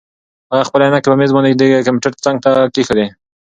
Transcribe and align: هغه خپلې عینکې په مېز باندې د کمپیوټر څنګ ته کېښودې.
هغه 0.51 0.63
خپلې 0.69 0.83
عینکې 0.85 1.09
په 1.11 1.17
مېز 1.19 1.31
باندې 1.35 1.49
د 1.59 1.63
کمپیوټر 1.87 2.13
څنګ 2.25 2.37
ته 2.45 2.51
کېښودې. 2.73 3.07